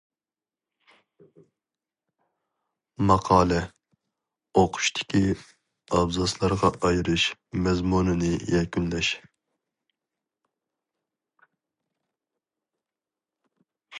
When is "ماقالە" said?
3.09-3.59